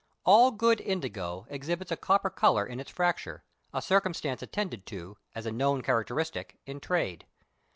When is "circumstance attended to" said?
3.83-5.17